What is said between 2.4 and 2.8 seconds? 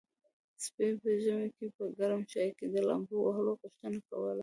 کې د